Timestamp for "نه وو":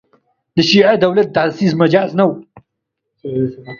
2.19-2.35